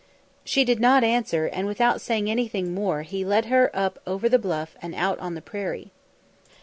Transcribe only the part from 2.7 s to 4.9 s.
more he led her up over the bluff